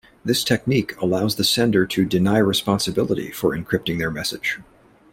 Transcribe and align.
This 0.25 0.43
technique 0.43 0.99
allows 0.99 1.35
the 1.35 1.43
sender 1.43 1.85
to 1.85 2.05
deny 2.07 2.39
responsibility 2.39 3.29
for 3.31 3.55
encrypting 3.55 3.99
their 3.99 4.09
message. 4.09 4.59